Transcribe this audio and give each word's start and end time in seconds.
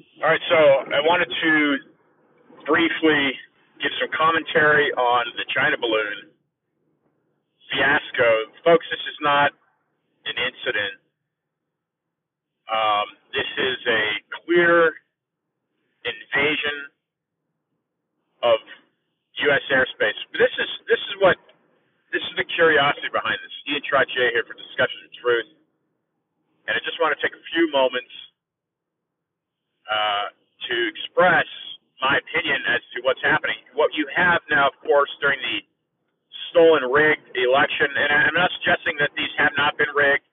All 0.00 0.30
right, 0.30 0.40
so 0.48 0.56
I 0.96 1.00
wanted 1.04 1.28
to 1.28 1.52
briefly 2.64 3.36
give 3.82 3.92
some 4.00 4.08
commentary 4.16 4.92
on 4.96 5.24
the 5.36 5.44
China 5.52 5.76
balloon 5.76 6.32
fiasco. 7.72 8.30
Folks, 8.64 8.86
this 8.90 9.04
is 9.04 9.18
not 9.20 9.52
an 10.26 10.36
incident. 10.40 10.96
Um, 12.72 13.06
this 13.34 13.48
is 13.60 13.78
a 13.88 14.04
clear 14.44 14.94
invasion 16.04 16.76
of 18.44 18.58
U.S. 19.48 19.64
airspace. 19.72 20.16
This 20.36 20.52
is 20.56 20.70
this 20.88 21.00
is 21.00 21.14
what 21.20 21.36
this 22.12 22.22
is 22.22 22.34
the 22.40 22.48
curiosity 22.56 23.08
behind 23.12 23.36
this. 23.44 23.54
Ian 23.68 23.82
Trottier 23.84 24.32
here 24.32 24.44
for 24.48 24.56
Discussion 24.56 25.00
of 25.04 25.12
Truth, 25.20 25.50
and 26.68 26.74
I 26.76 26.80
just 26.84 26.96
want 27.02 27.12
to 27.16 27.20
take 27.20 27.34
a 27.36 27.44
few 27.54 27.68
moments 27.72 28.12
uh, 29.90 30.26
to 30.70 30.76
express 30.94 31.46
my 32.00 32.16
opinion 32.16 32.62
as 32.70 32.80
to 32.96 33.02
what's 33.02 33.20
happening. 33.20 33.58
What 33.74 33.92
you 33.92 34.08
have 34.14 34.40
now, 34.48 34.70
of 34.70 34.76
course, 34.86 35.10
during 35.20 35.42
the 35.42 35.58
stolen, 36.50 36.88
rigged 36.88 37.26
election, 37.36 37.90
and 37.92 38.08
I'm 38.10 38.34
not 38.34 38.50
suggesting 38.58 38.96
that 39.02 39.12
these 39.14 39.30
have 39.36 39.52
not 39.58 39.76
been 39.76 39.90
rigged. 39.92 40.24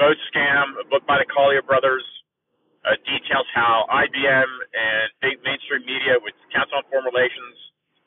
Vote 0.00 0.18
scam, 0.32 0.74
a 0.80 0.86
book 0.90 1.06
by 1.06 1.22
the 1.22 1.28
Collier 1.30 1.62
brothers, 1.62 2.02
uh, 2.82 2.98
details 3.06 3.46
how 3.54 3.86
IBM 3.88 4.50
and 4.74 5.06
big 5.22 5.38
mainstream 5.46 5.86
media, 5.86 6.18
which 6.20 6.34
Council 6.50 6.82
on 6.82 6.84
Foreign 6.90 7.06
Relations, 7.06 7.54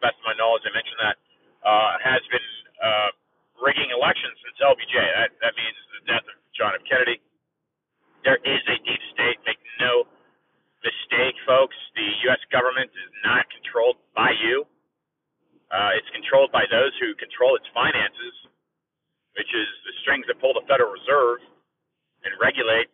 best 0.04 0.20
of 0.20 0.26
my 0.27 0.35
knowledge, 0.35 0.68
I 0.68 0.74
mentioned 0.76 1.02
that, 1.02 1.18
uh, 1.63 1.91
has 2.04 2.22
been 2.30 2.48
uh, 2.84 3.10
rigging 3.63 3.90
elections 3.90 4.35
since 4.44 4.58
LBJ. 4.60 4.96
That, 4.96 5.32
that 5.41 5.54
means 5.55 5.77
the 5.98 6.02
death 6.12 6.26
of 6.27 6.38
John 6.54 6.76
F. 6.76 6.84
Kennedy. 6.85 7.18
There 8.27 8.38
is 8.44 8.62
a 8.68 8.77
deep 8.84 9.02
state. 9.16 9.40
Make 9.48 9.62
no 9.80 10.05
mistake, 10.84 11.36
folks. 11.45 11.76
The 11.95 12.08
U.S. 12.30 12.41
government 12.52 12.91
is 12.94 13.12
not 13.26 13.46
controlled 13.54 13.98
by 14.13 14.32
you. 14.34 14.65
Uh, 15.71 15.98
it's 15.99 16.10
controlled 16.15 16.52
by 16.52 16.63
those 16.71 16.96
who 17.02 17.13
control 17.20 17.55
its 17.60 17.68
finances, 17.76 18.35
which 19.35 19.52
is 19.52 19.68
the 19.84 19.93
strings 20.04 20.24
that 20.32 20.40
pull 20.40 20.55
the 20.55 20.63
Federal 20.70 20.93
Reserve 20.93 21.43
and 22.24 22.34
regulate 22.41 22.90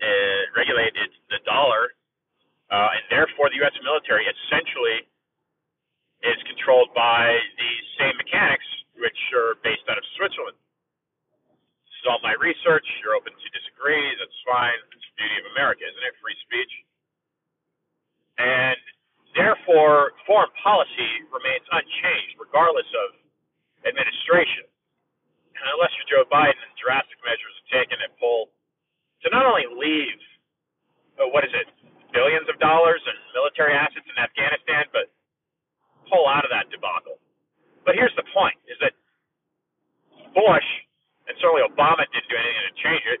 uh, 0.00 0.42
regulate 0.56 0.96
its, 0.96 1.12
the 1.28 1.40
dollar, 1.44 1.92
uh, 2.72 2.96
and 2.96 3.04
therefore 3.12 3.52
the 3.52 3.60
U.S. 3.60 3.76
military 3.84 4.24
essentially 4.24 5.04
is 6.24 6.40
controlled 6.48 6.92
by 6.96 7.36
these 7.60 7.84
same 8.00 8.16
mechanics, 8.16 8.64
which 8.96 9.16
are 9.36 9.60
based 9.60 9.84
out 9.88 10.00
of 10.00 10.04
Switzerland. 10.16 10.56
This 11.88 11.96
is 12.00 12.06
all 12.08 12.20
my 12.24 12.36
research. 12.40 12.84
You're 13.04 13.16
open 13.16 13.32
to 13.32 13.48
disagree. 13.52 14.00
That's 14.20 14.40
fine. 14.48 14.76
It's 14.96 15.04
the 15.04 15.16
beauty 15.20 15.36
of 15.44 15.46
America, 15.52 15.84
isn't 15.84 16.04
it? 16.04 16.14
Free 16.20 16.36
speech. 16.44 16.72
And 18.40 18.80
therefore, 19.36 20.16
foreign 20.24 20.52
policy 20.60 21.28
remains 21.28 21.64
unchanged 21.72 22.40
regardless 22.40 22.88
of 23.04 23.08
administration. 23.84 24.64
And 25.56 25.64
unless 25.76 25.92
you're 26.00 26.08
Joe 26.08 26.24
Biden 26.28 26.56
and 26.56 26.72
drastic 26.80 27.20
measures 27.20 27.52
are 27.52 27.68
taken 27.84 28.00
at 28.00 28.16
pull 28.16 28.48
to 29.24 29.28
not 29.28 29.44
only 29.60 29.76
leave, 29.76 30.20
uh, 31.20 31.28
what 31.28 31.44
is 31.44 31.52
it, 31.52 31.68
billions 32.12 32.48
of 32.48 32.58
dollars 32.58 33.00
in 33.04 33.14
military 33.36 33.76
assets 33.76 34.06
in 34.08 34.16
Afghanistan, 34.16 34.88
but 34.92 35.12
pull 36.08 36.26
out 36.26 36.42
of 36.42 36.50
that 36.50 36.72
debacle. 36.72 37.20
But 37.84 37.94
here's 37.94 38.14
the 38.16 38.26
point: 38.32 38.56
is 38.66 38.76
that 38.80 38.96
Bush 40.32 40.68
and 41.28 41.36
certainly 41.38 41.62
Obama 41.62 42.02
didn't 42.10 42.26
do 42.26 42.38
anything 42.38 42.66
to 42.66 42.76
change 42.82 43.04
it, 43.06 43.20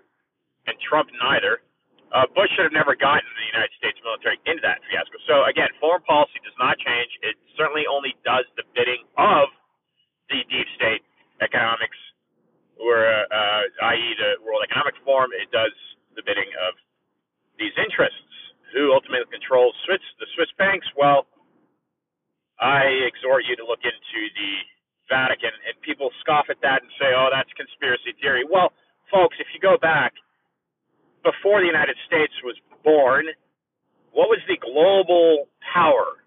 and 0.66 0.74
Trump 0.82 1.10
neither. 1.20 1.62
Uh, 2.10 2.26
Bush 2.34 2.50
should 2.58 2.66
have 2.66 2.74
never 2.74 2.98
gotten 2.98 3.22
the 3.22 3.48
United 3.54 3.70
States 3.78 3.94
military 4.02 4.34
into 4.42 4.58
that 4.66 4.82
fiasco. 4.90 5.14
So 5.30 5.46
again, 5.46 5.70
foreign 5.78 6.02
policy 6.02 6.42
does 6.42 6.56
not 6.58 6.74
change. 6.82 7.06
It 7.22 7.38
certainly 7.54 7.86
only 7.86 8.18
does 8.26 8.50
the 8.58 8.66
bidding 8.74 9.06
of 9.14 9.46
the 10.26 10.42
deep 10.50 10.66
state 10.74 11.06
economics, 11.38 11.94
or 12.82 13.06
uh, 13.06 13.94
i.e., 13.94 14.08
the 14.18 14.42
World 14.42 14.66
Economic 14.66 14.98
Forum. 15.06 15.30
It 15.38 15.54
does 15.54 15.70
the 16.20 16.28
bidding 16.28 16.52
of 16.68 16.76
these 17.56 17.72
interests. 17.80 18.28
Who 18.76 18.92
ultimately 18.94 19.26
controls 19.32 19.74
Swiss, 19.82 20.04
the 20.20 20.28
Swiss 20.36 20.52
banks? 20.54 20.86
Well, 20.94 21.26
I 22.60 22.86
exhort 23.08 23.42
you 23.48 23.56
to 23.56 23.66
look 23.66 23.82
into 23.82 24.20
the 24.36 24.52
Vatican, 25.08 25.50
and 25.66 25.74
people 25.82 26.12
scoff 26.22 26.46
at 26.52 26.60
that 26.62 26.82
and 26.84 26.90
say, 27.00 27.10
"Oh, 27.16 27.30
that's 27.32 27.50
conspiracy 27.58 28.12
theory." 28.20 28.44
Well, 28.44 28.72
folks, 29.10 29.34
if 29.40 29.48
you 29.52 29.58
go 29.58 29.76
back 29.76 30.14
before 31.24 31.60
the 31.60 31.66
United 31.66 31.96
States 32.06 32.32
was 32.44 32.56
born, 32.84 33.26
what 34.12 34.28
was 34.28 34.38
the 34.46 34.56
global 34.58 35.48
power? 35.72 36.22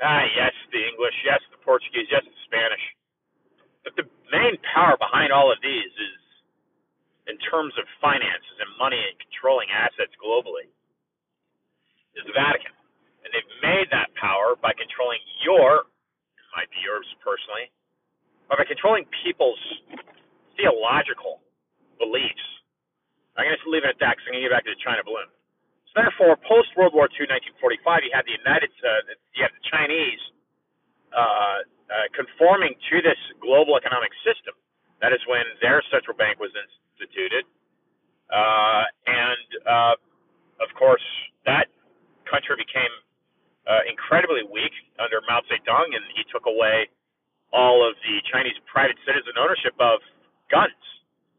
Ah, 0.00 0.24
yes, 0.36 0.54
the 0.70 0.86
English, 0.86 1.14
yes, 1.24 1.42
the 1.50 1.58
Portuguese, 1.58 2.06
yes, 2.10 2.22
the 2.24 2.40
Spanish. 2.44 2.94
But 3.82 3.96
the 3.96 4.08
main 4.30 4.58
power 4.74 4.96
behind 4.96 5.32
all 5.32 5.50
of 5.50 5.60
these 5.60 5.90
is 5.90 6.27
in 7.28 7.36
terms 7.44 7.76
of 7.76 7.84
finances 8.00 8.56
and 8.58 8.68
money 8.80 8.98
and 8.98 9.14
controlling 9.20 9.68
assets 9.68 10.12
globally 10.16 10.66
is 12.16 12.24
the 12.24 12.34
Vatican. 12.34 12.72
And 13.22 13.28
they've 13.30 13.54
made 13.60 13.92
that 13.92 14.08
power 14.16 14.56
by 14.56 14.72
controlling 14.72 15.20
your, 15.44 15.84
it 15.84 16.48
might 16.56 16.72
be 16.72 16.80
yours 16.80 17.04
personally, 17.20 17.68
but 18.48 18.56
by 18.56 18.64
controlling 18.64 19.04
people's 19.20 19.60
theological 20.56 21.44
beliefs. 22.00 22.48
I'm 23.36 23.46
going 23.46 23.54
to 23.54 23.70
leave 23.70 23.84
it 23.86 23.94
at 23.94 24.00
that 24.02 24.18
because 24.18 24.26
I'm 24.26 24.34
going 24.34 24.42
to 24.42 24.48
get 24.50 24.54
back 24.56 24.66
to 24.66 24.74
the 24.74 24.82
China 24.82 25.04
balloon. 25.04 25.30
So 25.92 26.02
therefore, 26.02 26.34
post 26.42 26.74
World 26.74 26.96
War 26.96 27.06
II, 27.12 27.28
1945, 27.30 28.02
you 28.02 28.10
had 28.10 28.26
the 28.26 28.34
United, 28.34 28.72
uh, 28.82 29.14
you 29.36 29.46
had 29.46 29.54
the 29.54 29.66
Chinese 29.68 30.22
uh, 31.14 31.62
uh, 31.88 32.06
conforming 32.16 32.74
to 32.90 32.96
this 33.04 33.20
global 33.38 33.78
economic 33.78 34.10
system. 34.26 34.58
That 34.98 35.14
is 35.14 35.22
when 35.30 35.46
their 35.62 35.78
central 35.94 36.18
bank 36.18 36.42
was 36.42 36.50
in, 36.58 36.66
instituted. 36.98 37.46
Uh, 38.28 38.84
and 39.06 39.48
uh, 39.64 39.94
of 40.60 40.70
course, 40.74 41.02
that 41.46 41.70
country 42.26 42.58
became 42.58 42.90
uh, 43.70 43.86
incredibly 43.86 44.42
weak 44.50 44.74
under 44.98 45.22
Mao 45.30 45.40
Zedong, 45.46 45.94
and 45.94 46.04
he 46.12 46.26
took 46.28 46.44
away 46.50 46.90
all 47.54 47.80
of 47.80 47.96
the 48.04 48.20
Chinese 48.28 48.58
private 48.66 48.98
citizen 49.06 49.38
ownership 49.40 49.72
of 49.80 50.02
guns, 50.50 50.76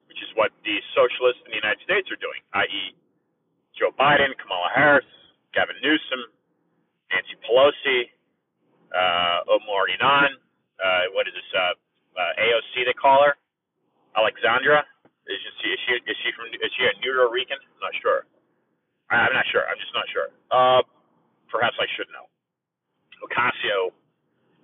which 0.08 0.18
is 0.24 0.30
what 0.34 0.50
the 0.66 0.82
socialists 0.98 1.44
in 1.46 1.54
the 1.54 1.60
United 1.62 1.82
States 1.86 2.08
are 2.10 2.18
doing, 2.18 2.42
i.e., 2.66 2.96
Joe 3.78 3.94
Biden, 3.94 4.34
Kamala 4.42 4.74
Harris, 4.74 5.06
Gavin 5.54 5.78
Newsom, 5.86 6.22
Nancy 7.14 7.38
Pelosi, 7.46 8.10
uh, 8.92 9.54
Omar 9.54 9.88
Ilhan, 9.94 10.34
uh, 10.82 11.14
what 11.14 11.30
is 11.30 11.34
this, 11.38 11.50
uh, 11.54 11.74
uh, 12.18 12.42
AOC 12.42 12.86
they 12.86 12.98
call 12.98 13.22
her, 13.24 13.38
Alexandra, 14.18 14.84
is 15.30 15.40
she 15.62 15.68
is 15.70 15.80
she 15.86 15.94
is 16.10 16.18
she 16.26 16.30
from 16.34 16.50
is 16.50 16.72
she 16.74 16.84
a 16.90 16.94
Puerto 17.02 17.30
Rican? 17.30 17.62
I'm 17.62 17.82
not 17.82 17.96
sure. 18.02 18.26
I, 19.14 19.30
I'm 19.30 19.34
not 19.34 19.46
sure. 19.54 19.64
I'm 19.66 19.78
just 19.78 19.94
not 19.94 20.08
sure. 20.10 20.28
Uh, 20.50 20.82
perhaps 21.54 21.78
I 21.78 21.86
should 21.94 22.10
know. 22.10 22.26
Ocasio 23.22 23.94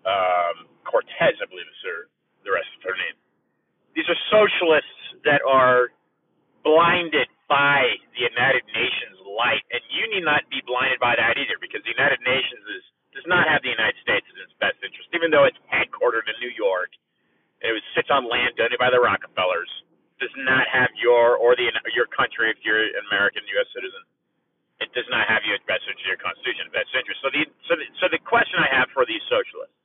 um, 0.05 0.69
Cortez, 0.85 1.37
I 1.37 1.45
believe 1.49 1.67
is 1.67 1.81
her 1.85 2.09
the 2.45 2.53
rest 2.53 2.69
of 2.77 2.81
her 2.85 2.97
name. 2.97 3.17
These 3.97 4.05
are 4.09 4.19
socialists 4.29 5.21
that 5.25 5.41
are 5.45 5.89
blinded 6.61 7.29
by 7.49 7.85
the 8.17 8.25
United 8.25 8.65
Nations 8.73 9.17
light, 9.25 9.61
and 9.69 9.81
you 9.89 10.05
need 10.13 10.25
not 10.25 10.45
be 10.49 10.61
blinded 10.65 10.97
by 11.01 11.17
that 11.17 11.37
either, 11.37 11.57
because 11.61 11.81
the 11.85 11.93
United 11.93 12.21
Nations 12.25 12.65
is 12.73 12.83
does 13.15 13.27
not 13.31 13.47
have 13.47 13.63
the 13.63 13.71
United 13.71 13.95
States 14.03 14.27
in 14.27 14.35
its 14.43 14.51
best 14.59 14.75
interest, 14.83 15.07
even 15.15 15.31
though 15.31 15.47
it's 15.47 15.57
headquartered 15.71 16.27
in 16.27 16.35
New 16.43 16.51
York. 16.51 16.91
And 17.63 17.71
it 17.71 17.75
was, 17.79 17.85
sits 17.95 18.11
on 18.11 18.27
land 18.27 18.59
donated 18.59 18.75
by 18.75 18.91
the 18.91 18.99
Rockefellers 18.99 19.71
does 20.19 20.31
not 20.47 20.65
have 20.71 20.91
your 20.95 21.35
or 21.35 21.55
the 21.55 21.67
your 21.91 22.07
country 22.11 22.51
if 22.51 22.59
you're 22.63 22.83
an 22.83 23.03
American 23.11 23.43
U.S. 23.59 23.67
citizen. 23.75 24.03
It 24.83 24.91
does 24.91 25.07
not 25.07 25.23
have 25.31 25.43
you 25.47 25.55
at 25.55 25.63
best 25.67 25.87
interest 25.87 26.03
your 26.07 26.19
Constitution 26.19 26.67
best 26.71 26.91
interest. 26.95 27.19
So 27.23 27.31
the 27.31 27.43
so 27.67 27.73
the, 27.75 27.85
so 27.99 28.05
the 28.11 28.21
question 28.23 28.59
I 28.59 28.69
have 28.75 28.91
for 28.91 29.07
these 29.07 29.23
socialists 29.27 29.75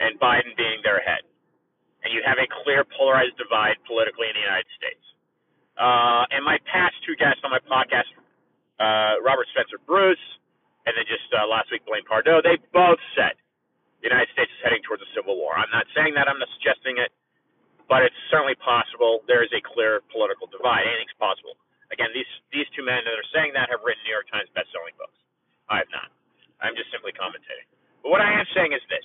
and 0.00 0.16
Biden 0.20 0.52
being 0.56 0.80
their 0.82 1.00
head, 1.00 1.24
and 2.04 2.12
you 2.12 2.20
have 2.24 2.40
a 2.40 2.48
clear 2.64 2.84
polarized 2.84 3.36
divide 3.40 3.80
politically 3.88 4.28
in 4.28 4.36
the 4.36 4.44
United 4.44 4.68
States. 4.76 5.04
Uh, 5.74 6.24
and 6.30 6.44
my 6.46 6.58
past 6.70 6.94
two 7.02 7.18
guests 7.18 7.42
on 7.42 7.50
my 7.50 7.62
podcast, 7.66 8.06
uh, 8.78 9.18
Robert 9.22 9.46
Spencer 9.50 9.80
Bruce, 9.82 10.22
and 10.86 10.94
then 10.94 11.04
just 11.08 11.26
uh, 11.34 11.46
last 11.48 11.70
week 11.72 11.82
Blaine 11.88 12.06
Pardoe, 12.06 12.44
they 12.44 12.60
both 12.70 13.00
said 13.16 13.34
the 14.04 14.08
United 14.12 14.30
States 14.36 14.52
is 14.52 14.60
heading 14.62 14.84
towards 14.84 15.02
a 15.02 15.10
civil 15.16 15.34
war. 15.40 15.56
I'm 15.56 15.72
not 15.72 15.88
saying 15.96 16.14
that. 16.14 16.28
I'm 16.28 16.38
not 16.38 16.50
suggesting 16.60 17.00
it 17.00 17.10
but 17.88 18.02
it's 18.04 18.16
certainly 18.32 18.56
possible 18.60 19.20
there 19.28 19.44
is 19.44 19.52
a 19.52 19.62
clear 19.62 20.00
political 20.12 20.48
divide. 20.48 20.88
Anything's 20.88 21.16
possible. 21.20 21.56
Again, 21.92 22.10
these 22.16 22.28
these 22.50 22.68
two 22.72 22.82
men 22.82 23.04
that 23.04 23.14
are 23.14 23.30
saying 23.34 23.52
that 23.54 23.68
have 23.68 23.84
written 23.84 24.00
New 24.08 24.14
York 24.14 24.28
Times 24.32 24.48
best-selling 24.56 24.96
books. 24.96 25.16
I 25.68 25.84
have 25.84 25.90
not. 25.92 26.08
I'm 26.64 26.74
just 26.76 26.88
simply 26.90 27.12
commentating. 27.12 27.68
But 28.02 28.10
what 28.14 28.22
I 28.24 28.32
am 28.32 28.46
saying 28.56 28.72
is 28.72 28.82
this: 28.88 29.04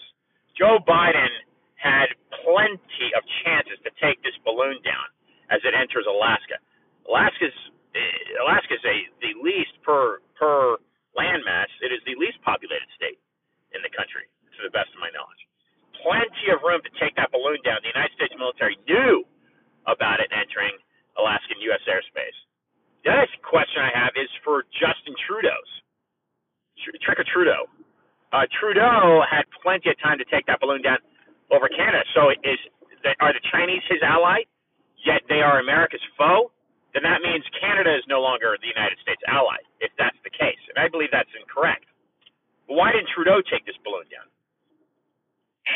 Joe 0.55 0.79
Biden 0.83 1.31
had 1.75 2.11
plenty 2.43 3.07
of 3.15 3.23
chances 3.43 3.79
to 3.87 3.91
take 3.99 4.19
this 4.23 4.35
balloon 4.43 4.79
down 4.83 5.07
as 5.51 5.59
it 5.63 5.75
enters 5.75 6.07
Alaska. 6.07 6.59
Alaska's 7.07 7.55
eh, 7.95 8.43
Alaska's 8.43 8.83
a 8.85 8.95
the 9.19 9.33
least 9.43 9.75
per 9.83 10.23
per 10.39 10.79
landmass. 11.17 11.69
It 11.83 11.91
is 11.91 11.99
the 12.07 12.15
least 12.19 12.39
populated 12.47 12.87
state 12.95 13.19
in 13.75 13.81
the 13.83 13.91
country, 13.93 14.25
to 14.57 14.59
the 14.65 14.73
best 14.73 14.89
of 14.95 14.99
my 15.01 15.11
knowledge 15.13 15.43
plenty 16.03 16.47
of 16.53 16.63
room 16.63 16.81
to 16.83 16.91
take 16.99 17.15
that 17.19 17.31
balloon 17.31 17.59
down. 17.63 17.81
The 17.83 17.91
United 17.93 18.13
States 18.15 18.33
military 18.37 18.77
knew 18.87 19.23
about 19.87 20.19
it 20.19 20.29
entering 20.33 20.75
Alaskan 21.17 21.59
U.S. 21.71 21.83
airspace. 21.87 22.37
The 23.03 23.15
next 23.15 23.39
question 23.43 23.79
I 23.83 23.91
have 23.95 24.13
is 24.19 24.29
for 24.43 24.67
Justin 24.75 25.15
Trudeau's. 25.27 25.71
Trick 26.79 27.19
or 27.19 27.27
Trudeau. 27.27 27.67
Uh, 28.31 28.47
Trudeau 28.55 29.23
had 29.27 29.43
plenty 29.63 29.89
of 29.91 29.97
time 29.99 30.17
to 30.17 30.27
take 30.31 30.45
that 30.47 30.61
balloon 30.61 30.81
down 30.81 30.99
over 31.51 31.67
Canada. 31.67 32.05
So 32.15 32.29
is 32.31 32.59
are 33.19 33.33
the 33.33 33.43
Chinese 33.51 33.83
his 33.89 33.99
ally? 34.03 34.43
Yet 35.03 35.23
they 35.27 35.39
are 35.39 35.59
America's 35.59 36.03
foe. 36.17 36.51
Then 36.93 37.03
that 37.03 37.21
means 37.23 37.43
Canada 37.59 37.95
is 37.95 38.03
no 38.07 38.19
longer 38.19 38.57
the 38.59 38.67
United 38.67 38.97
States 38.99 39.21
ally, 39.27 39.61
if 39.79 39.91
that's 39.97 40.17
the 40.23 40.33
case. 40.33 40.59
And 40.71 40.81
I 40.81 40.89
believe 40.89 41.09
that's 41.11 41.31
incorrect. 41.37 41.85
Why 42.67 42.91
didn't 42.91 43.09
Trudeau 43.15 43.41
take 43.49 43.65
this 43.65 43.77
balloon 43.85 44.05
down? 44.11 44.27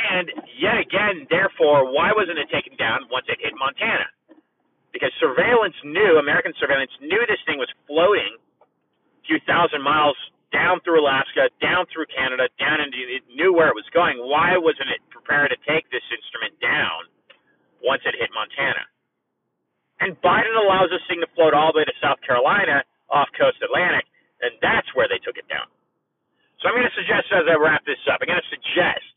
And 0.03 0.27
yet 0.59 0.75
again, 0.77 1.27
therefore, 1.31 1.88
why 1.88 2.11
wasn't 2.11 2.38
it 2.38 2.51
taken 2.51 2.75
down 2.75 3.07
once 3.09 3.25
it 3.31 3.39
hit 3.39 3.55
Montana? 3.55 4.11
because 4.94 5.09
surveillance 5.17 5.75
knew, 5.83 6.21
American 6.21 6.53
surveillance 6.61 6.94
knew 7.01 7.19
this 7.25 7.41
thing 7.50 7.57
was 7.57 7.67
floating 7.89 8.38
a 8.38 9.21
few 9.25 9.41
thousand 9.50 9.81
miles 9.81 10.15
down 10.53 10.77
through 10.85 11.01
Alaska, 11.01 11.50
down 11.57 11.89
through 11.89 12.05
Canada, 12.13 12.45
down 12.61 12.77
into 12.77 13.01
it 13.09 13.25
knew 13.33 13.50
where 13.50 13.73
it 13.73 13.75
was 13.75 13.89
going. 13.89 14.21
Why 14.21 14.53
wasn't 14.53 14.94
it 14.94 15.01
prepared 15.09 15.50
to 15.50 15.57
take 15.65 15.89
this 15.89 16.05
instrument 16.13 16.53
down 16.61 17.09
once 17.81 18.05
it 18.05 18.13
hit 18.13 18.29
Montana? 18.38 18.85
And 19.97 20.13
Biden 20.21 20.53
allows 20.53 20.94
this 20.94 21.01
thing 21.09 21.25
to 21.25 21.29
float 21.33 21.57
all 21.57 21.73
the 21.73 21.81
way 21.81 21.88
to 21.89 21.97
South 21.97 22.21
Carolina 22.21 22.85
off 23.09 23.33
coast 23.33 23.57
Atlantic, 23.65 24.05
and 24.45 24.53
that's 24.61 24.85
where 24.94 25.09
they 25.09 25.17
took 25.25 25.41
it 25.41 25.50
down. 25.50 25.65
So 26.61 26.69
I'm 26.69 26.77
going 26.77 26.88
to 26.88 26.94
suggest 26.94 27.33
as 27.33 27.50
I 27.50 27.57
wrap 27.57 27.81
this 27.89 28.00
up, 28.05 28.21
I'm 28.21 28.29
going 28.29 28.39
to 28.39 28.53
suggest 28.53 29.12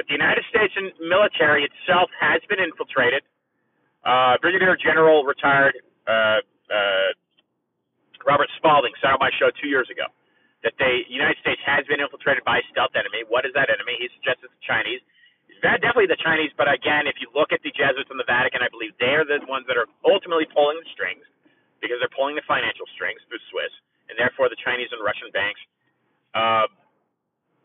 that 0.00 0.08
the 0.08 0.16
United 0.16 0.48
States 0.48 0.72
military 1.04 1.68
itself 1.68 2.08
has 2.16 2.40
been 2.48 2.64
infiltrated 2.64 3.20
uh, 4.04 4.40
Brigadier 4.40 4.76
General 4.80 5.24
retired 5.28 5.76
uh, 6.08 6.40
uh, 6.72 7.10
Robert 8.24 8.48
Spalding 8.56 8.92
said 9.00 9.12
on 9.12 9.20
my 9.20 9.32
show 9.36 9.52
two 9.60 9.68
years 9.68 9.88
ago 9.92 10.08
that 10.64 10.72
the 10.80 11.04
United 11.08 11.36
States 11.44 11.60
has 11.64 11.84
been 11.88 12.00
infiltrated 12.00 12.44
by 12.44 12.60
a 12.60 12.64
stealth 12.72 12.96
enemy. 12.96 13.24
What 13.28 13.44
is 13.44 13.52
that 13.56 13.68
enemy? 13.68 13.96
He 14.00 14.08
suggests 14.16 14.44
it's 14.44 14.52
the 14.56 14.66
Chinese. 14.66 15.00
Definitely 15.60 16.08
the 16.08 16.20
Chinese, 16.20 16.52
but 16.56 16.72
again, 16.72 17.04
if 17.04 17.20
you 17.20 17.28
look 17.36 17.52
at 17.52 17.60
the 17.60 17.72
Jesuits 17.76 18.08
and 18.08 18.16
the 18.16 18.28
Vatican, 18.28 18.64
I 18.64 18.72
believe 18.72 18.96
they're 18.96 19.28
the 19.28 19.44
ones 19.44 19.68
that 19.68 19.76
are 19.76 19.88
ultimately 20.08 20.48
pulling 20.48 20.80
the 20.80 20.88
strings 20.96 21.24
because 21.84 22.00
they're 22.00 22.12
pulling 22.16 22.36
the 22.36 22.46
financial 22.48 22.88
strings 22.96 23.20
through 23.28 23.40
Swiss, 23.52 23.72
and 24.08 24.16
therefore 24.16 24.48
the 24.48 24.56
Chinese 24.64 24.88
and 24.92 25.04
Russian 25.04 25.28
banks. 25.36 25.60
Uh, 26.32 26.66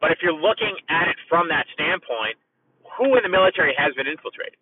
but 0.05 0.13
if 0.13 0.21
you're 0.21 0.37
looking 0.37 0.77
at 0.85 1.09
it 1.09 1.17
from 1.25 1.49
that 1.49 1.65
standpoint, 1.73 2.37
who 2.93 3.17
in 3.17 3.25
the 3.25 3.33
military 3.33 3.73
has 3.73 3.89
been 3.97 4.05
infiltrated? 4.05 4.61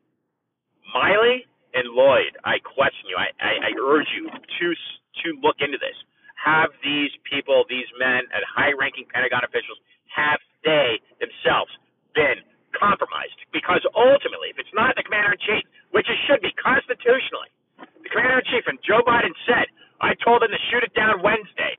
Milley 0.95 1.43
and 1.75 1.91
Lloyd, 1.91 2.31
I 2.47 2.63
question 2.63 3.11
you. 3.11 3.19
I, 3.19 3.27
I, 3.43 3.51
I 3.67 3.71
urge 3.75 4.07
you 4.15 4.31
to 4.31 4.67
to 4.71 5.27
look 5.43 5.59
into 5.59 5.75
this. 5.75 5.99
Have 6.39 6.71
these 6.79 7.11
people, 7.27 7.67
these 7.67 7.91
men, 7.99 8.23
and 8.31 8.39
high-ranking 8.47 9.11
Pentagon 9.11 9.43
officials, 9.43 9.83
have 10.07 10.39
they 10.63 11.03
themselves 11.19 11.75
been 12.15 12.39
compromised? 12.71 13.35
Because 13.51 13.83
ultimately, 13.99 14.47
if 14.47 14.57
it's 14.63 14.71
not 14.71 14.95
the 14.95 15.03
commander 15.03 15.35
in 15.35 15.41
chief, 15.43 15.63
which 15.91 16.07
it 16.07 16.19
should 16.23 16.39
be 16.39 16.55
constitutionally, 16.55 17.51
the 17.99 18.09
commander 18.09 18.39
in 18.39 18.47
chief, 18.47 18.63
and 18.71 18.79
Joe 18.79 19.03
Biden 19.03 19.35
said, 19.43 19.67
I 19.99 20.15
told 20.23 20.39
him 20.39 20.55
to 20.55 20.61
shoot 20.71 20.87
it 20.87 20.95
down 20.95 21.19
Wednesday. 21.19 21.75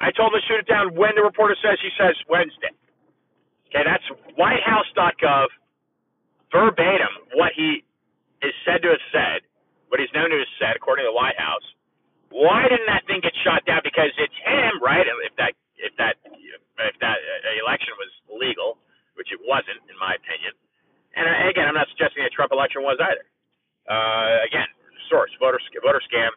I 0.00 0.10
told 0.14 0.34
him 0.34 0.40
to 0.40 0.46
shoot 0.50 0.60
it 0.64 0.70
down 0.70 0.96
when 0.96 1.14
the 1.14 1.22
reporter 1.22 1.54
says 1.62 1.78
he 1.78 1.92
says 1.94 2.16
Wednesday. 2.26 2.71
Okay, 3.72 3.88
that's 3.88 4.04
WhiteHouse.gov 4.36 5.48
verbatim 6.52 7.12
what 7.32 7.56
he 7.56 7.80
is 8.44 8.52
said 8.68 8.84
to 8.84 8.92
have 8.92 9.06
said, 9.08 9.40
what 9.88 9.96
he's 9.96 10.12
known 10.12 10.28
to 10.28 10.36
have 10.36 10.54
said, 10.60 10.72
according 10.76 11.08
to 11.08 11.10
the 11.10 11.16
White 11.16 11.40
House, 11.40 11.64
why 12.28 12.68
didn't 12.68 12.84
that 12.84 13.08
thing 13.08 13.24
get 13.24 13.32
shot 13.40 13.64
down? 13.64 13.80
Because 13.80 14.12
it's 14.20 14.36
him, 14.44 14.76
right? 14.84 15.08
If 15.24 15.32
that 15.40 15.56
if 15.80 15.96
that 15.96 16.20
if 16.20 16.96
that 17.00 17.16
uh, 17.16 17.64
election 17.64 17.96
was 17.96 18.12
legal, 18.28 18.76
which 19.16 19.32
it 19.32 19.40
wasn't, 19.40 19.80
in 19.88 19.96
my 19.96 20.20
opinion. 20.20 20.52
And 21.16 21.24
uh, 21.24 21.48
again, 21.48 21.64
I'm 21.64 21.76
not 21.76 21.88
suggesting 21.92 22.24
a 22.24 22.32
Trump 22.32 22.52
election 22.52 22.84
was 22.84 23.00
either. 23.00 23.24
Uh, 23.88 24.44
again, 24.48 24.68
source 25.08 25.32
voter 25.40 25.60
voter 25.80 26.00
scam, 26.08 26.32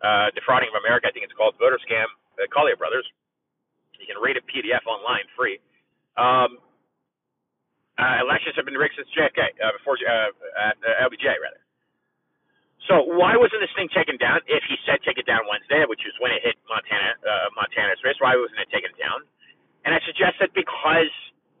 uh, 0.00 0.32
defrauding 0.32 0.72
of 0.72 0.80
America. 0.80 1.08
I 1.08 1.12
think 1.12 1.28
it's 1.28 1.36
called 1.36 1.56
voter 1.60 1.80
scam. 1.84 2.08
The 2.40 2.48
Collier 2.48 2.80
brothers. 2.80 3.04
You 4.00 4.08
can 4.08 4.16
read 4.24 4.40
a 4.40 4.44
PDF 4.48 4.84
online 4.88 5.28
free. 5.36 5.60
Um, 6.16 6.60
uh, 7.98 8.22
elections 8.78 9.08
have 9.14 9.32
since 9.34 9.36
JFK, 9.36 9.40
uh, 9.60 9.72
before 9.78 9.96
uh, 10.00 10.30
uh, 10.32 11.06
LBJ 11.08 11.26
rather. 11.42 11.62
So 12.88 13.02
why 13.04 13.36
wasn't 13.36 13.62
this 13.64 13.72
thing 13.76 13.88
taken 13.94 14.16
down? 14.18 14.40
If 14.48 14.64
he 14.68 14.76
said 14.86 15.00
take 15.04 15.18
it 15.18 15.26
down 15.28 15.44
Wednesday, 15.50 15.84
which 15.88 16.02
is 16.06 16.14
when 16.22 16.32
it 16.32 16.42
hit 16.44 16.56
Montana, 16.70 17.16
uh, 17.22 17.48
Montana's 17.56 18.00
wrist, 18.04 18.20
why 18.22 18.36
wasn't 18.36 18.60
it 18.62 18.70
taken 18.72 18.92
down? 19.00 19.24
And 19.86 19.94
I 19.94 20.00
suggest 20.06 20.38
that 20.42 20.52
because 20.54 21.12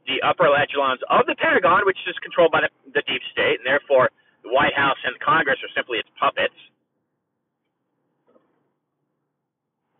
the 0.08 0.20
upper 0.26 0.48
echelons 0.52 1.00
of 1.10 1.26
the 1.26 1.36
Pentagon, 1.38 1.84
which 1.86 1.98
is 2.08 2.16
controlled 2.24 2.52
by 2.52 2.64
the, 2.66 2.70
the 2.94 3.04
deep 3.06 3.22
state, 3.32 3.60
and 3.62 3.66
therefore 3.66 4.10
the 4.44 4.52
White 4.52 4.74
House 4.76 4.98
and 5.04 5.14
Congress 5.20 5.58
are 5.62 5.72
simply 5.76 5.98
its 6.02 6.10
puppets, 6.20 6.56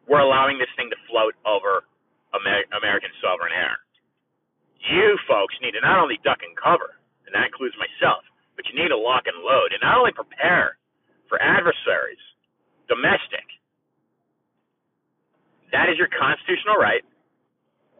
were 0.08 0.20
allowing 0.24 0.58
this 0.58 0.70
thing 0.76 0.90
to 0.90 0.98
float 1.10 1.34
over 1.46 1.84
Amer- 2.34 2.68
American 2.76 3.10
sovereign 3.22 3.52
air 3.54 3.78
you 4.80 5.18
folks 5.28 5.54
need 5.62 5.72
to 5.78 5.82
not 5.82 6.00
only 6.00 6.18
duck 6.24 6.40
and 6.42 6.54
cover, 6.58 6.97
and 7.28 7.36
that 7.36 7.52
includes 7.52 7.76
myself, 7.76 8.24
but 8.56 8.64
you 8.72 8.74
need 8.74 8.88
to 8.88 8.96
lock 8.96 9.28
and 9.28 9.36
load 9.44 9.76
and 9.76 9.84
not 9.84 10.00
only 10.00 10.16
prepare 10.16 10.80
for 11.28 11.36
adversaries, 11.36 12.20
domestic. 12.88 13.44
That 15.68 15.92
is 15.92 16.00
your 16.00 16.08
constitutional 16.08 16.80
right, 16.80 17.04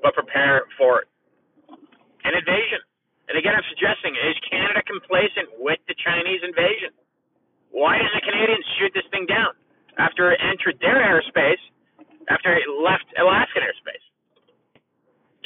but 0.01 0.17
prepare 0.17 0.65
for 0.81 1.05
an 2.25 2.33
invasion. 2.33 2.81
And 3.29 3.37
again, 3.37 3.53
I'm 3.53 3.69
suggesting 3.69 4.17
is 4.17 4.33
Canada 4.49 4.81
complacent 4.89 5.53
with 5.61 5.77
the 5.85 5.95
Chinese 6.01 6.41
invasion? 6.41 6.97
Why 7.69 8.01
didn't 8.01 8.17
the 8.17 8.25
Canadians 8.25 8.65
shoot 8.81 8.97
this 8.97 9.05
thing 9.13 9.29
down 9.29 9.53
after 10.01 10.33
it 10.33 10.41
entered 10.41 10.81
their 10.81 10.97
airspace, 10.97 11.61
after 12.33 12.57
it 12.57 12.65
left 12.81 13.05
Alaskan 13.21 13.61
airspace? 13.61 14.08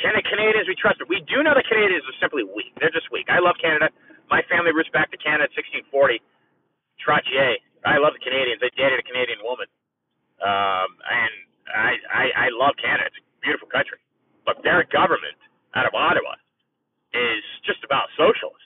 Can 0.00 0.16
the 0.16 0.24
Canadians 0.24 0.68
be 0.68 0.76
trusted? 0.78 1.08
We 1.08 1.20
do 1.28 1.42
know 1.44 1.52
the 1.52 1.66
Canadians 1.66 2.04
are 2.08 2.18
simply 2.22 2.44
weak. 2.46 2.72
They're 2.80 2.94
just 2.94 3.10
weak. 3.12 3.28
I 3.28 3.42
love 3.42 3.56
Canada. 3.60 3.92
My 4.30 4.40
family 4.48 4.72
roots 4.72 4.90
back 4.94 5.12
to 5.12 5.18
Canada 5.20 5.52
1640. 5.52 6.22
Trottier. 7.02 7.58
I 7.84 7.98
love 7.98 8.14
the 8.16 8.22
Canadians. 8.24 8.62
I 8.62 8.70
dated 8.78 9.02
a 9.02 9.06
Canadian 9.06 9.42
woman. 9.44 9.68
Um, 10.40 10.90
and 11.04 11.32
I, 11.70 11.92
I, 12.10 12.24
I 12.34 12.48
love 12.54 12.74
Canada. 12.80 13.10
It's 13.10 13.20
a 13.20 13.26
beautiful 13.44 13.68
country. 13.68 14.00
But 14.46 14.62
their 14.64 14.86
government 14.90 15.38
out 15.74 15.86
of 15.86 15.94
Ottawa 15.94 16.38
is 17.14 17.44
just 17.66 17.84
about 17.84 18.08
socialist. 18.16 18.60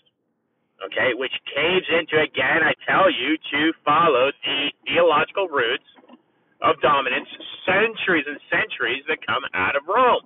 Okay, 0.85 1.16
which 1.16 1.33
caves 1.49 1.88
into, 1.88 2.21
again, 2.21 2.61
I 2.61 2.76
tell 2.85 3.09
you, 3.09 3.38
to 3.52 3.73
follow 3.85 4.28
the 4.45 4.61
theological 4.85 5.49
roots 5.49 5.88
of 6.61 6.76
dominance 6.83 7.28
centuries 7.64 8.26
and 8.28 8.37
centuries 8.52 9.02
that 9.09 9.25
come 9.25 9.42
out 9.54 9.76
of 9.76 9.88
Rome. 9.88 10.25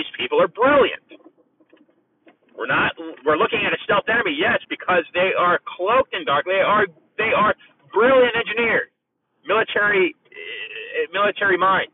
These 0.00 0.08
people 0.16 0.40
are 0.40 0.48
brilliant. 0.48 1.04
We're 2.56 2.72
not. 2.72 2.96
We're 3.24 3.36
looking 3.36 3.60
at 3.68 3.72
a 3.76 3.80
stealth 3.84 4.08
enemy, 4.08 4.32
yes, 4.32 4.60
because 4.72 5.04
they 5.12 5.36
are 5.36 5.60
cloaked 5.76 6.14
in 6.16 6.24
dark. 6.24 6.46
They 6.48 6.64
are. 6.64 6.88
They 7.20 7.36
are 7.36 7.52
brilliant 7.92 8.32
engineers, 8.36 8.88
military, 9.44 10.16
uh, 10.32 11.12
military 11.12 11.58
minds. 11.58 11.92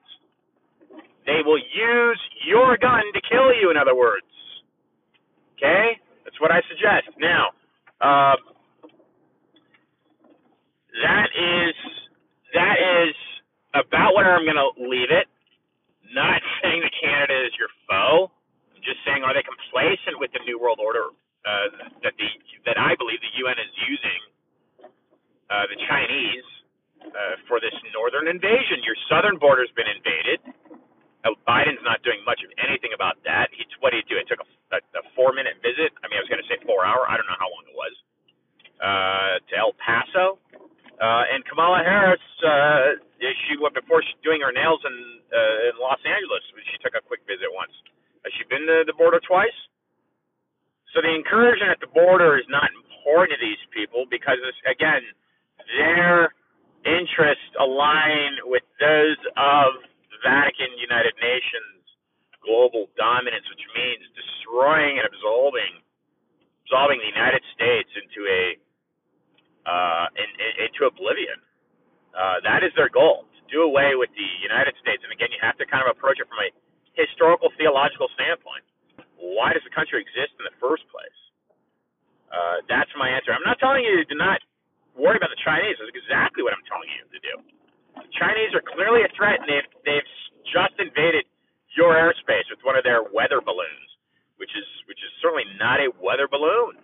They 1.27 1.43
will 1.45 1.59
use 1.59 2.21
your 2.47 2.79
gun 2.79 3.03
to 3.15 3.21
kill 3.27 3.51
you. 3.59 3.71
In 3.71 3.77
other 3.77 3.97
words, 3.97 4.27
okay, 5.59 5.99
that's 6.25 6.39
what 6.41 6.53
I 6.53 6.63
suggest. 6.71 7.11
Now, 7.19 7.51
uh, 8.01 8.37
that 11.03 11.29
is 11.35 11.75
that 12.55 12.77
is 12.79 13.15
about 13.75 14.15
where 14.15 14.35
I'm 14.37 14.47
going 14.47 14.57
to 14.59 14.71
leave 14.89 15.11
it. 15.11 15.27
Not 16.15 16.41
saying 16.63 16.81
that 16.83 16.95
Canada 17.03 17.35
is 17.47 17.53
your 17.59 17.69
foe. 17.91 18.31
I'm 18.75 18.83
just 18.87 19.03
saying, 19.05 19.27
are 19.27 19.35
they 19.35 19.45
complacent 19.45 20.17
with 20.23 20.33
the 20.33 20.43
New 20.47 20.57
World 20.61 20.79
Order 20.81 21.11
uh, 21.45 21.69
that 22.07 22.15
the 22.17 22.29
that 22.67 22.79
I 22.79 22.95
believe 22.97 23.21
the 23.21 23.35
UN 23.45 23.59
is 23.59 23.73
using 23.89 24.21
uh, 25.51 25.67
the 25.71 25.79
Chinese 25.89 26.49
uh, 27.05 27.35
for 27.51 27.61
this 27.61 27.75
northern 27.93 28.31
invasion? 28.31 28.83
Your 28.87 28.99
southern 29.17 29.41
border's 29.41 29.73
been 29.73 29.89
invaded. 29.89 30.45
Uh, 31.25 31.33
Biden's 31.49 31.81
not 31.81 32.05
doing 32.05 32.21
much 32.29 32.45
of 32.45 32.53
anything 32.61 32.93
about 32.93 33.17
that. 33.25 33.49
He, 33.57 33.65
what 33.81 33.97
did 33.97 34.05
he 34.05 34.13
do? 34.13 34.21
It 34.21 34.29
took 34.29 34.45
a, 34.45 34.49
a, 34.77 34.79
a 35.01 35.03
four-minute 35.17 35.65
visit. 35.65 35.97
I 36.05 36.13
mean, 36.13 36.21
I 36.21 36.23
was 36.23 36.29
going 36.29 36.45
to 36.45 36.49
say 36.53 36.61
four 36.69 36.85
hour. 36.85 37.09
I 37.09 37.17
don't 37.17 37.25
know 37.25 37.41
how 37.41 37.49
long 37.49 37.65
it 37.65 37.73
was 37.73 37.95
uh, 38.85 39.35
to 39.41 39.53
El 39.57 39.73
Paso. 39.81 40.37
Uh, 41.01 41.33
and 41.33 41.41
Kamala 41.49 41.81
Harris, 41.81 42.21
uh, 42.45 43.01
she 43.21 43.57
went 43.57 43.73
before 43.73 44.05
she 44.05 44.13
doing 44.21 44.45
her 44.45 44.53
nails 44.53 44.81
in 44.85 44.97
uh, 45.29 45.69
in 45.69 45.75
Los 45.77 46.01
Angeles. 46.05 46.41
She 46.73 46.79
took 46.81 46.97
a 46.97 47.05
quick 47.05 47.25
visit 47.29 47.49
once. 47.53 47.73
Has 48.25 48.33
she 48.37 48.45
been 48.49 48.65
to 48.69 48.85
the 48.85 48.97
border 48.97 49.21
twice? 49.25 49.57
So 50.95 51.05
the 51.05 51.13
incursion 51.13 51.69
at 51.69 51.81
the 51.85 51.91
border 51.93 52.41
is 52.41 52.49
not 52.49 52.73
important 52.73 53.37
to 53.37 53.41
these 53.45 53.61
people 53.77 54.09
because, 54.09 54.41
again, 54.65 55.05
their 55.77 56.33
interests 56.87 57.51
align 57.59 58.47
with 58.47 58.63
those 58.79 59.19
of 59.35 59.83
American 60.23 60.71
United 60.79 61.15
Nations 61.19 61.83
global 62.47 62.87
dominance, 62.95 63.43
which 63.51 63.67
means 63.75 64.07
destroying 64.15 65.03
and 65.03 65.07
absorbing 65.11 65.83
absolving 66.67 66.99
the 66.99 67.11
United 67.11 67.43
States 67.55 67.91
into 67.95 68.27
a 68.27 68.43
uh, 69.67 70.07
in, 70.15 70.29
in, 70.39 70.53
into 70.67 70.87
oblivion. 70.87 71.39
Uh, 72.15 72.39
that 72.43 72.63
is 72.63 72.71
their 72.79 72.91
goal 72.91 73.27
to 73.35 73.43
do 73.51 73.67
away 73.67 73.95
with 73.99 74.11
the 74.15 74.31
United 74.43 74.75
States. 74.83 75.03
And 75.03 75.11
again, 75.11 75.31
you 75.35 75.43
have 75.43 75.59
to 75.59 75.67
kind 75.67 75.83
of 75.83 75.91
approach 75.91 76.19
it 76.23 76.27
from 76.31 76.39
a 76.39 76.51
historical 76.95 77.51
theological 77.59 78.07
standpoint. 78.15 78.63
Why 79.19 79.55
does 79.55 79.63
the 79.67 79.75
country 79.75 80.03
exist 80.03 80.39
in 80.39 80.47
the 80.47 80.55
first 80.63 80.87
place? 80.91 81.19
Uh, 82.31 82.63
that's 82.71 82.91
my 82.99 83.11
answer. 83.11 83.35
I'm 83.35 83.47
not 83.47 83.59
telling 83.59 83.83
you 83.83 84.03
to 84.07 84.15
not 84.19 84.39
worry 84.99 85.17
about 85.21 85.33
the 85.33 85.43
Chinese. 85.45 85.77
That's 85.79 85.93
exactly 85.95 86.43
what 86.45 86.57
I'm 86.57 86.67
telling 86.69 86.91
you 86.93 87.05
to 87.09 87.21
do. 87.23 87.35
The 87.97 88.13
Chinese 88.17 88.53
are 88.55 88.65
clearly 88.65 89.03
a 89.05 89.11
threat, 89.17 89.43
and 89.43 89.49
they've 89.51 89.71
they've 89.87 90.11
just 90.51 90.77
invaded 90.79 91.27
your 91.77 91.97
airspace 91.99 92.47
with 92.51 92.63
one 92.65 92.77
of 92.79 92.85
their 92.85 93.05
weather 93.13 93.43
balloons, 93.43 93.91
which 94.39 94.53
is 94.55 94.67
which 94.87 95.01
is 95.03 95.11
certainly 95.23 95.47
not 95.59 95.83
a 95.83 95.91
weather 96.01 96.29
balloon, 96.31 96.79